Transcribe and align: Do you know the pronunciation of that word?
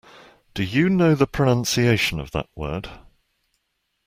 Do 0.55 0.63
you 0.63 0.89
know 0.89 1.13
the 1.13 1.27
pronunciation 1.27 2.19
of 2.19 2.31
that 2.31 2.49
word? 2.55 2.89